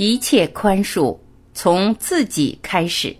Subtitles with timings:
[0.00, 1.18] 一切宽恕
[1.52, 3.12] 从自己开始。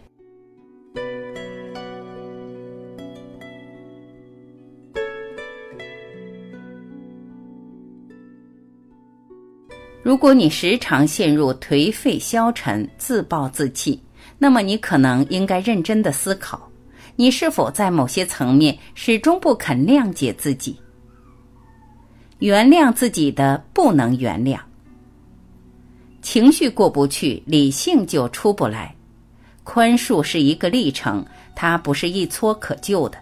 [10.04, 14.00] 如果你时常陷入颓废消沉、自暴自弃，
[14.38, 16.70] 那么你可能应该认真的思考，
[17.16, 20.78] 你是否在某些层面始终不肯谅解自己。
[22.38, 24.60] 原谅自己的不能原谅，
[26.30, 28.94] 情绪过不去，理性就出不来。
[29.64, 31.24] 宽恕是一个历程，
[31.54, 33.16] 它不是一蹴可就的。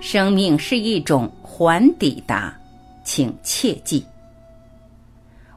[0.00, 2.52] 生命是一种缓抵达，
[3.04, 4.04] 请切记。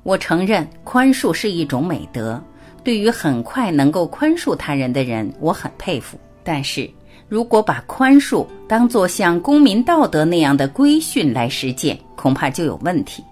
[0.03, 2.39] 我承认宽恕是一种美德，
[2.83, 6.15] 对于很快能够宽恕他人的人，我很佩服。
[6.43, 6.87] 但是。
[7.27, 13.23] 如果把宽恕当作像公民道德那样的规训来实践，恐怕就有问题。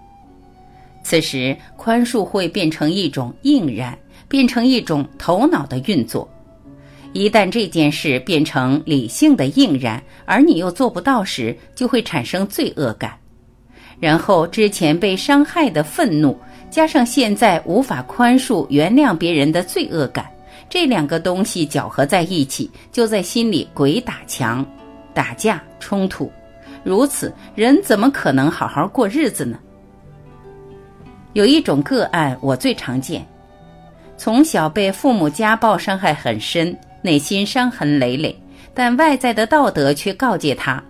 [1.03, 6.29] 此时，宽恕会变成一种应然，变成一种头脑的运作。
[7.13, 13.13] 一旦这件事变成理性的应然，而你又做不到时，就会产生罪恶感。
[13.99, 16.37] 然后，之前被伤害的愤怒，
[16.69, 20.25] 加上现在无法宽恕、原谅别人的罪恶感。
[20.69, 24.65] 这两个东西搅合在一起，就在心里鬼打墙、
[25.13, 26.31] 打架、冲突。
[26.81, 29.59] 如此，人怎么可能好好过日子呢？
[31.33, 33.25] 有一种个案，我最常见：
[34.17, 38.37] 从小被父母家暴伤害很深，内心伤痕累累，
[38.73, 40.83] 但外在的道德却告诫他：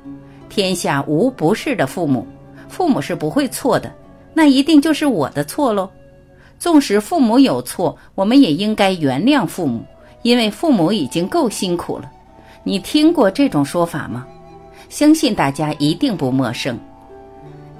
[0.49, 2.25] 天下无不是的父母，
[2.67, 3.93] 父母是不会错的，
[4.33, 5.89] 那一定就是我的错喽。
[6.57, 9.83] 纵使父母有错，我们也应该原谅父母，
[10.23, 12.11] 因为父母已经够辛苦了。
[12.63, 14.25] 你听过这种说法吗？
[14.89, 16.77] 相信大家一定不陌生。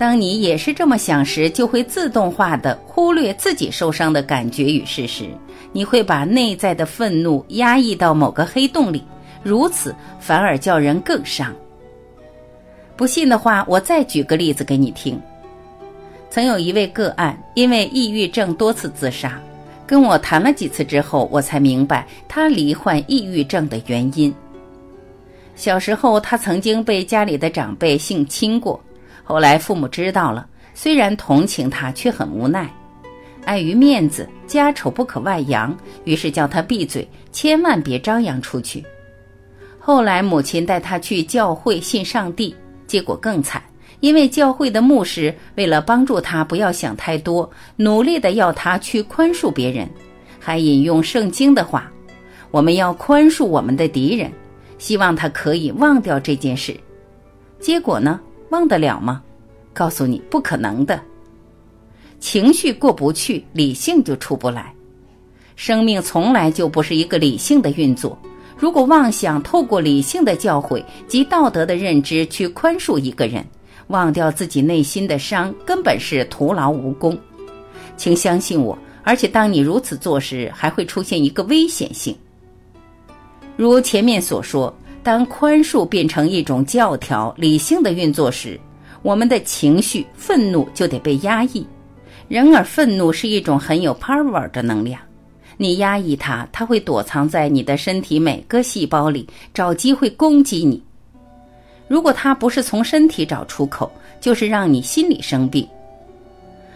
[0.01, 5.29] 当你也是这么想时，就会自动化的忽略自己受伤的感觉与事实，
[5.71, 9.03] 你会把内在的愤怒压抑到某个黑洞里，
[9.43, 11.53] 如此反而叫人更伤。
[12.97, 15.21] 不信的话，我再举个例子给你听。
[16.31, 19.39] 曾有一位个案，因为抑郁症多次自杀，
[19.85, 24.33] 跟我谈了几次之后，我才明白他罹患抑郁症的原因。
[25.55, 28.81] 小时候，他曾经被家里的长辈性侵过，
[29.23, 32.69] 后来父母知道了，虽然同情他，却很无奈，
[33.45, 38.83] 碍于面子，家丑不可外扬，于是叫他闭嘴，千万别张扬出去。
[39.79, 42.55] 后来母亲带他去教会信上帝，
[42.87, 43.61] 结果更惨。
[43.99, 49.87] 因为教会的牧师为了帮助他不要想太多，努力的要他去宽恕别人，
[50.39, 51.91] 还引用圣经的话
[52.49, 54.31] ：“我们要宽恕我们的敌人，
[54.79, 56.75] 希望他可以忘掉这件事。”
[57.61, 58.19] 结果呢，
[58.51, 59.21] 忘得了吗？
[59.73, 61.01] 告诉你，不可能的。
[62.19, 64.73] 情绪过不去，理性就出不来。
[65.55, 68.17] 生命从来就不是一个理性的运作。
[68.57, 73.43] 如果妄想透过理性的教诲及道德的认知去宽恕一个人，
[73.87, 77.17] 忘掉自己内心的伤，根本是徒劳无功。
[77.97, 82.15] 请相信我，而且当你如此做时，还会出现一个危险性。
[83.57, 84.73] 如前面所说，
[85.03, 88.59] 当宽恕变成一种教条、理性的运作时，
[89.01, 91.65] 我们的情绪愤怒就得被压抑。
[92.27, 95.01] 然而，愤怒是一种很有 power 的能量，
[95.57, 100.81] 你压抑它，它会躲藏在你的身体每个细胞里，找机会攻击你。
[101.87, 103.91] 如果它不是从身体找出口，
[104.21, 105.67] 就是让你心里生病。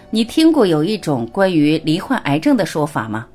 [0.09, 3.27] 你听过有一种关于罹患癌症的说法吗？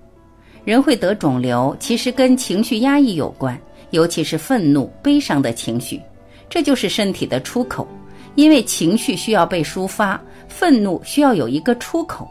[0.65, 3.59] 人会得肿瘤，其实跟情绪压抑有关，
[3.91, 6.01] 尤其是愤怒、悲伤的情绪，
[6.49, 7.87] 这就是身体的出口。
[8.37, 12.29] 因为情绪需要被抒发，愤怒需要有一个出口。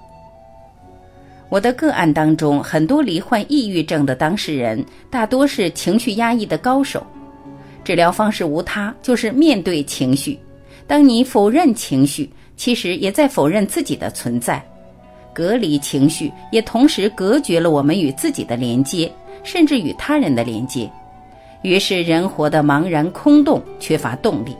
[1.50, 7.06] 我的个案当中，很多罹患抑郁症的当事人，大多是情绪压抑的高手。
[7.84, 10.40] 治疗方式无他，就是面对情绪。
[10.88, 14.64] 当你否认情绪，其实也在否认自己的存在。
[15.34, 19.12] 隔离情绪，也同时隔绝了我们与自己的连接，
[19.44, 20.90] 甚至与他人的连接。
[21.62, 24.56] 于是人活得茫然空洞，缺乏动力。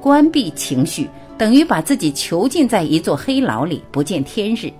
[0.00, 4.70] 关闭情绪，等于把自己囚禁在一座黑牢里，不见天日。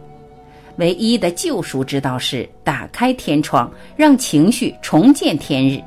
[0.76, 5.80] 唯一的救赎之道是打开天窗，让情绪重见天日。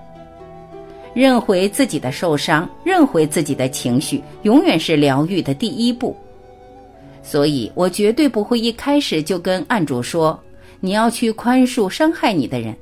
[1.13, 6.15] 认回自己的受伤，认回自己的情绪，永远是疗愈的第一步。
[7.21, 10.39] 所以我绝对不会一开始就跟案主说
[10.79, 12.75] ：“你要去宽恕伤害你的人。”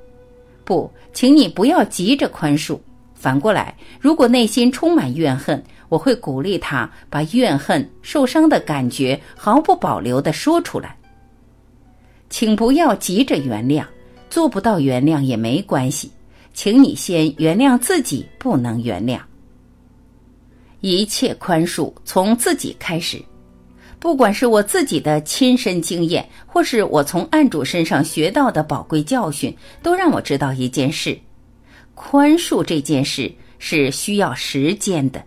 [0.68, 2.78] 不，请你不要急着宽恕。
[3.16, 10.96] 反过来，如果内心充满怨恨，我会鼓励他把怨恨、受伤的感觉毫不保留地说出来。
[12.30, 13.86] 请不要急着原谅，
[14.30, 16.12] 做不到原谅也没关系，
[16.54, 19.18] 请你先原谅自己不能原谅。
[20.82, 23.20] 一切宽恕从自己开始，
[24.00, 31.18] 不管是我自己的亲身经验，或是我从案主身上学到的宝贵教训，都让我知道一件事：
[31.96, 35.22] 宽恕这件事是需要时间的。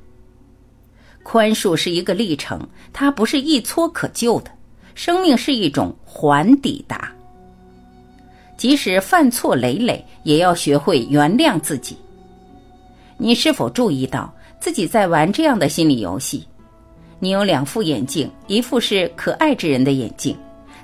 [1.23, 4.51] 宽恕是一个历程，它不是一搓可就的。
[4.95, 7.13] 生命是一种缓抵达，
[8.57, 11.97] 即使犯错累累，也要学会原谅自己。
[13.17, 16.47] 你是否注意到自己在玩这样的心理游戏？
[17.23, 20.35] 你有两副眼镜，一副是可爱之人的眼镜，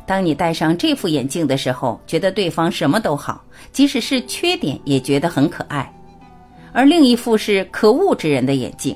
[0.07, 3.43] 当你戴上这副眼镜的时候，觉得对方什么都好，
[3.73, 5.91] 即使是缺点也觉得很可爱；
[6.73, 8.95] 而另一副是可恶之人的眼镜，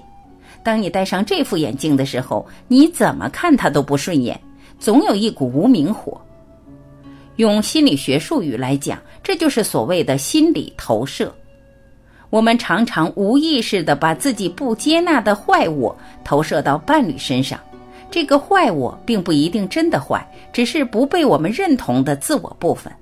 [0.63, 4.39] 当你戴上这副眼镜的时候，你怎么看他都不顺眼。
[4.79, 6.19] 总有一股无名火。
[7.37, 11.35] 用心理学术语来讲，这就是所谓的心理投射。
[12.31, 15.94] 我们常常无意识的把自己不接纳的坏我
[16.25, 17.59] 投射到伴侣身上。
[18.11, 22.93] 这个坏我并不一定真的坏，只是不被我们认同的自我部分。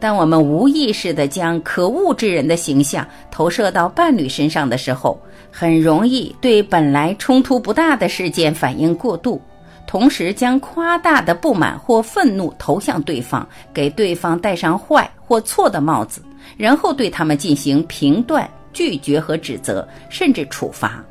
[0.00, 5.20] 当我们无意识的将可恶之人的形象投射到伴侣身上的时候，
[5.50, 9.40] 很容易对本来冲突不大的事件反应过度。
[9.86, 16.22] 同时将夸大的不满或愤怒投向对方，给对方戴上坏或错的帽子，
[16.56, 21.04] 然后对他们进行评断、拒绝和指责，甚至处罚，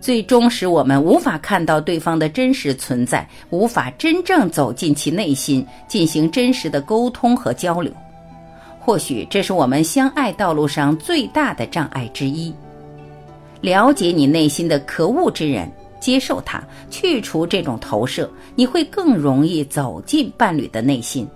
[0.00, 7.92] 最终使我们无法看到对方的真实存在，无法真正走进其内心，进行真实的沟通和交流。
[8.78, 12.54] 或许这是我们相爱道路上最大的障碍之一。
[13.60, 15.70] 了解你内心的可恶之人。
[15.98, 21.26] 接受它，去除这种投射，你会更容易走进伴侣的内心。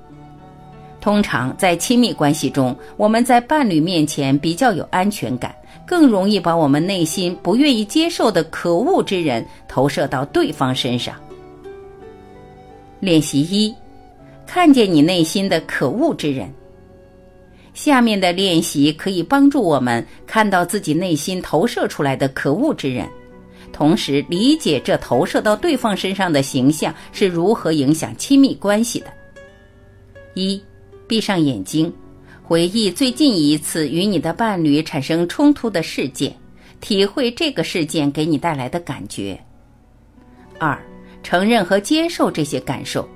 [1.00, 5.54] 通常在亲密关系中，我们在伴侣面前比较有安全感，
[5.86, 11.14] 更容易把我们内心不愿意接受的可恶之人投射到对方身上。
[13.00, 13.74] 练习一：
[14.46, 16.52] 看见你内心的可恶之人。
[17.72, 23.08] 下面的练习可以帮助我们看到自己内心投射出来的可恶之人。
[23.72, 29.06] 同时理解这投射到对方身上的形象是如何影响亲密关系的。
[30.34, 30.60] 一，
[31.10, 31.92] 闭上眼睛，
[32.40, 36.32] 回忆最近一次与你的伴侣产生冲突的事件，
[36.80, 39.36] 体会这个事件给你带来的感觉。
[40.60, 40.80] 二，
[41.20, 43.08] 承认和接受这些感受，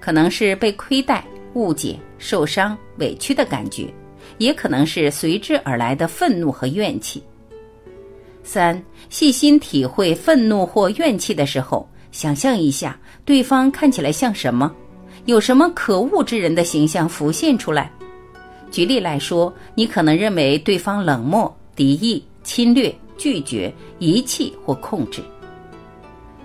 [0.00, 3.94] 可能是被亏待、误解、受伤、委屈的感觉，
[4.38, 7.22] 也可能是随之而来的愤怒和怨气。
[8.42, 14.74] 三，细心体会愤怒或怨气的时候，想象一下对方看起来像什么，
[15.26, 17.90] 有什么可恶之人的形象浮现出来。
[18.70, 25.20] 举例来说，你可能认为对方冷漠、敌意、侵略、拒绝、遗弃或控制。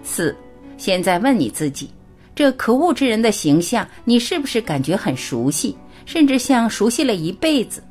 [0.03, 0.35] 四，
[0.77, 1.89] 现在问你自己，
[2.35, 5.75] 这可恶之人的形象，你是不是感觉很熟悉，
[6.05, 7.83] 甚至像熟悉了一辈子？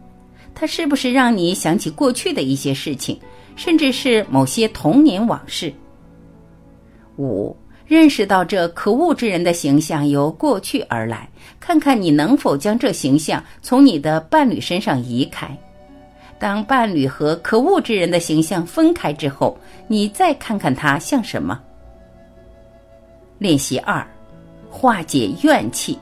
[0.54, 3.18] 他是不是让你想起过去的一些事情？
[3.54, 5.72] 甚至是某些童年往事。
[7.18, 7.54] 五，
[7.90, 15.50] 认识到这可恶之人的形象由过去而来，看看你能否将这形象从你的伴侣身上移开。
[16.38, 21.60] 当伴侣和可恶之人的形象分开之后，你再看看他像什么。
[23.38, 24.06] 练习二，
[24.70, 25.98] 化解怨气，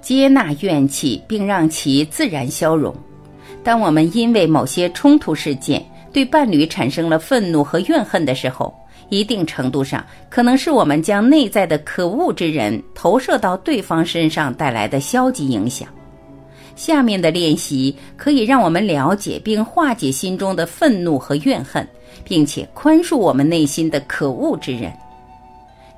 [0.00, 2.92] 接纳怨气，并让其自然消融。
[3.62, 8.72] 当我们因为某些冲突事件，对伴侣产生了愤怒和怨恨的时候，
[9.08, 15.88] 一定程度上可能是我们将内在的可恶之人投射到对方身上带来的消极影响。
[16.76, 21.86] 下面的练习可以让我们了解并化解心中的愤怒和怨恨，
[22.22, 24.92] 并且宽恕我们内心的可恶之人。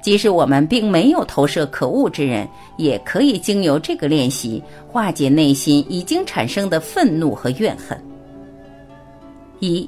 [0.01, 8.01] 即使我们并没有投射可恶之人，也可以经由这个练习化解内心已经产生的愤怒和怨恨。
[9.61, 9.87] 一。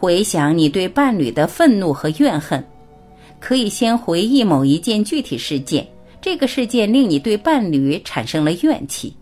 [0.00, 2.64] 回想你对伴侣的愤怒和怨恨，
[3.40, 5.84] 可以先回忆某一件具体事件，
[6.20, 9.12] 这个事件令你对伴侣产生了怨气。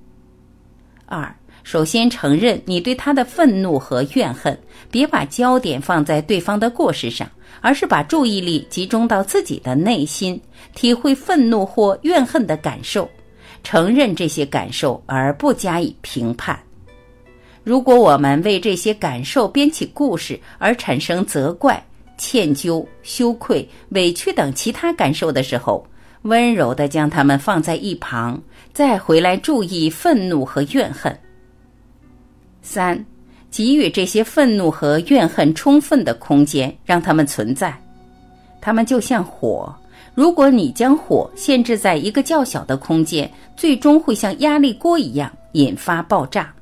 [1.06, 4.54] 二，首先承认你对他的愤怒和怨恨，
[4.90, 7.26] 别把焦点放在对方的过失上，
[7.62, 10.38] 而是把注意力集中到自己的内心，
[10.74, 13.08] 体会愤怒或怨恨的感受，
[13.64, 16.58] 承认这些感受而不加以评判。
[17.66, 21.84] 如果我们为这些感受编起故事，而产生责怪、
[22.16, 25.84] 歉疚、羞愧、委屈等其他感受的时候，
[26.22, 28.40] 温柔地将它们放在一旁，
[28.72, 31.12] 再回来注意愤怒和怨恨。
[32.62, 33.04] 三，
[33.50, 37.76] 给予这些愤怒和怨恨充分的空间，让它们存在。
[38.60, 39.74] 它们就像火，
[40.14, 46.52] 如果你将火限制在一个较小的空间，最终会像压力锅一样引发爆炸。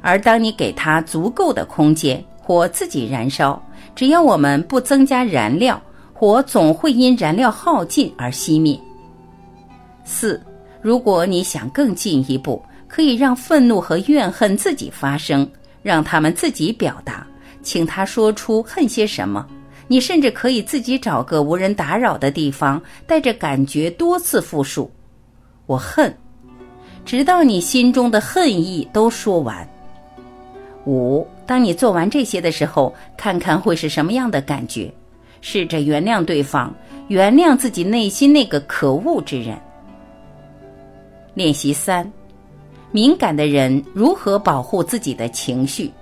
[0.00, 3.60] 而当你给它足够的空间，火自己燃烧。
[3.94, 5.80] 只要我们不增加燃料，
[6.12, 8.78] 火总会因燃料耗尽而熄灭。
[10.04, 10.40] 四，
[10.80, 15.48] 如果你想更进一步，可以让愤怒和怨恨自己发生，
[15.82, 17.26] 让他们自己表达，
[17.62, 19.46] 请他说出恨些什么。
[19.90, 24.90] 你甚至可以自己找个无人打扰的地方，带着感觉多次复述
[25.66, 26.14] ：“我恨”，
[27.04, 29.66] 直到你心中的恨意都说完。
[30.88, 34.90] 五，当你做完这些的时候，看看会是什么样的感觉。
[35.42, 36.74] 试着原谅对方，
[37.08, 39.56] 原谅自己内心那个可恶之人。
[41.34, 42.10] 练习三：
[42.90, 45.92] 敏感的人如何保护自己的情绪？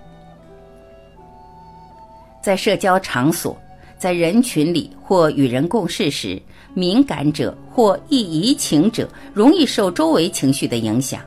[2.41, 3.55] 在社交场所，
[3.99, 6.41] 在人群里或与人共事时，
[6.75, 11.21] 敏感者或易移情者容易受周围情绪的影响。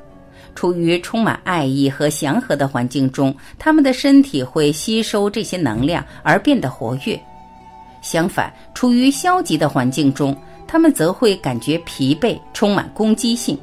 [0.56, 7.20] 处于充满爱意和祥和的环境中，他们的身体会吸收这些能量而变得活跃。
[8.02, 10.36] 相反，处于消极的环境中，
[10.68, 13.58] 他们则会感觉疲惫，充满攻击性。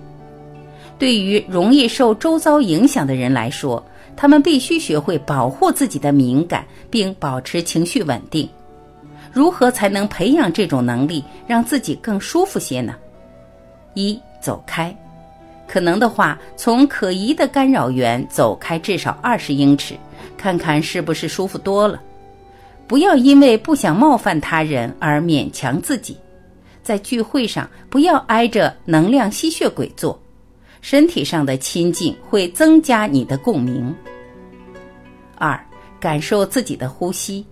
[0.99, 3.85] 对于容易受周遭影响的人来说，
[4.17, 8.49] 他们必须学会保护自己的敏感，并保持情绪稳定。
[9.33, 12.95] 如何才能培养这种能力，让自己更舒服些呢？
[13.93, 14.97] 一，走开。
[15.69, 19.95] 可能的话，从可疑的干扰源走开至少二十英尺，
[20.37, 22.01] 看看是不是舒服多了。
[22.87, 26.17] 不要因为不想冒犯他人而勉强自己。
[26.83, 30.19] 在聚会上，不要挨着能量吸血鬼坐。
[30.81, 33.93] 身体上的亲近会增加你的共鸣。
[35.35, 35.61] 二，
[35.99, 37.45] 感受自己的呼吸。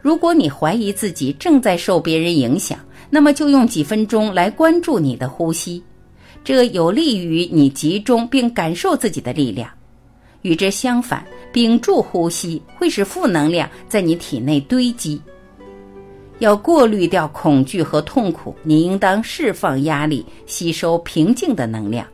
[0.00, 2.78] 如果你怀疑自己正在受别人影响，
[3.10, 5.82] 那么就用几分钟来关注你的呼吸。
[6.44, 9.68] 这有利于你集中并感受自己的力量。
[10.42, 11.24] 与之相反，
[11.54, 15.18] 屏住呼吸会使负能量在你体内堆积。
[16.40, 22.06] 要过滤掉恐惧和痛苦，你应当释放压力，吸收平静的能量。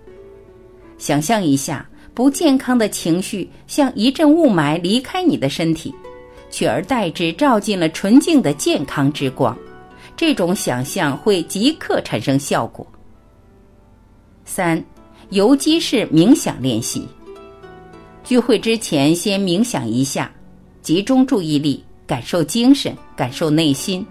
[0.96, 5.92] 想象一下，不健康的情绪像一阵雾霾离开你的身体，
[6.50, 9.58] 取而代之照进了纯净的健康之光。
[10.16, 12.86] 这种想象会即刻产生效果。
[14.52, 14.84] 三，
[15.28, 17.06] 游击式冥想练习。
[18.24, 20.28] 聚会之前先冥想一下，
[20.82, 24.04] 集中注意力，感受精神，感受内心，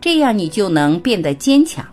[0.00, 1.86] 这样你就能变得坚强。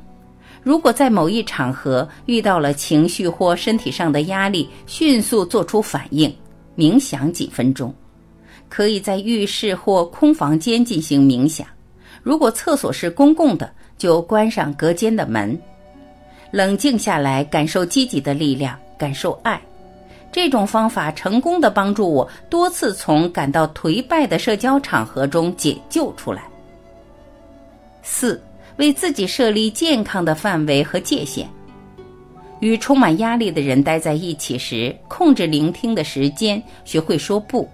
[0.63, 6.34] 如果在某一场合遇到了情绪或身体上的压力，迅速做出反应，
[6.77, 7.94] 冥想几分钟。
[8.70, 11.68] 可以在浴室或空房间进行冥想。
[12.24, 15.60] 如果厕所是公共的，就关上隔间的门。
[16.51, 19.62] 冷静下来，感受积极的力量，感受爱。
[20.32, 26.44] 这种方法成功的帮助我多次从感到颓败的社交场合中解救出来。
[28.03, 28.41] 四，
[28.77, 31.50] 为自己设立健康的范围和界限。
[32.60, 37.68] 与充满压力的人待在一起时，控制聆听的时间，学会说不，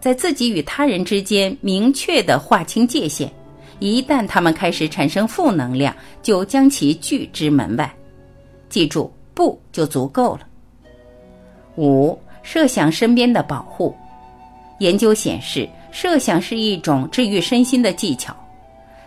[0.00, 3.30] 在自己与他人之间明确的划清界限。
[3.78, 7.92] 一旦他们开始产生负能量，就将其拒之门外。
[8.68, 10.40] 记住，不就足够了。
[11.76, 13.94] 五、设想身边的保护。
[14.80, 18.36] 研究显示，设想是一种治愈身心的技巧。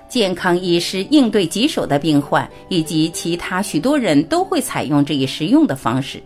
[0.09, 6.21] 健康医师应对棘手的病患以及其他许多人都会采用这一实用的方式，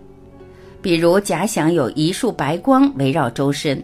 [0.81, 3.83] 比如假想有一束白光围绕周身。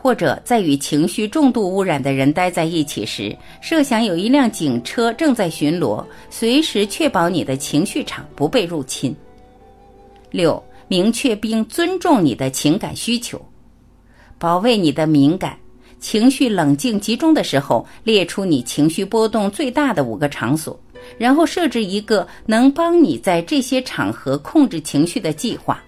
[0.00, 9.14] 或者在与情绪重度污染的人待在一起时，设想有一辆警车正在巡逻，随时确保你的情绪场不被入侵。
[10.30, 13.44] 六，明确并尊重你的情感需求，
[14.38, 15.58] 保卫你的敏感。
[15.98, 20.78] 情绪冷静集中的时候，列出你情绪波动最大的五个场所，
[21.18, 25.82] 然后设置一个能帮你在这些场合控制情绪的计划。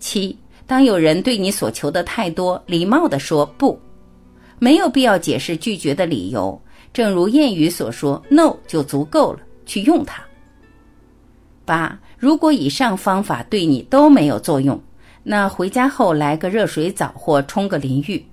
[0.00, 0.34] 七。
[0.66, 3.78] 当有人对你所求的太多，礼貌地说不，
[4.58, 6.60] 没有必要解释拒绝的理由。
[6.92, 10.22] 正如谚语所说，no 就足够了，去用它。
[11.64, 14.80] 八，如果以上方法对你都没有作用，
[15.22, 18.24] 那回家后来个热水澡或冲个淋浴，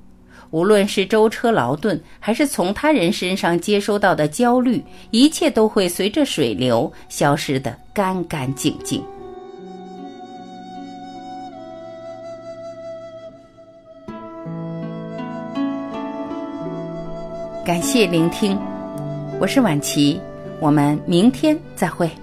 [0.51, 9.03] 无论是舟车劳顿还是从他人身上接收到的焦虑，一切都会随着水流消失的干干净净。
[17.65, 18.59] 感谢聆听。
[19.39, 20.19] 我是婉琪
[20.59, 22.22] 我们明天再会。